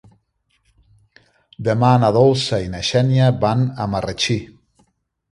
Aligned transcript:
Demà 1.67 1.91
na 2.03 2.09
Dolça 2.15 2.59
i 2.67 2.71
na 2.75 2.81
Xènia 2.87 3.27
van 3.43 3.61
a 3.85 3.87
Marratxí. 3.93 4.39